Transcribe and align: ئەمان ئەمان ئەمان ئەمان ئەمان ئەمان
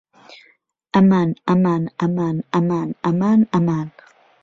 ئەمان 0.99 1.35
ئەمان 1.53 1.87
ئەمان 2.07 2.43
ئەمان 2.57 2.93
ئەمان 3.11 3.49
ئەمان 3.55 3.89